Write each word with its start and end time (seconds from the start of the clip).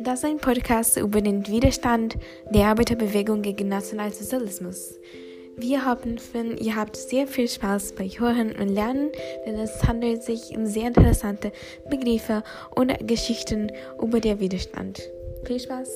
Das 0.00 0.18
ist 0.18 0.24
ein 0.24 0.38
Podcast 0.38 0.96
über 0.96 1.20
den 1.20 1.46
Widerstand 1.46 2.16
der 2.50 2.66
Arbeiterbewegung 2.66 3.42
gegen 3.42 3.68
Nationalsozialismus. 3.68 4.98
Wir 5.56 5.86
hoffen, 5.86 6.18
ihr 6.58 6.74
habt 6.74 6.96
sehr 6.96 7.26
viel 7.26 7.48
Spaß 7.48 7.92
bei 7.92 8.08
Hören 8.08 8.52
und 8.56 8.68
Lernen, 8.68 9.10
denn 9.46 9.54
es 9.54 9.84
handelt 9.84 10.22
sich 10.24 10.56
um 10.56 10.66
sehr 10.66 10.88
interessante 10.88 11.52
Begriffe 11.88 12.42
und 12.74 12.92
Geschichten 13.06 13.70
über 14.02 14.20
den 14.20 14.40
Widerstand. 14.40 15.00
Viel 15.44 15.60
Spaß! 15.60 15.88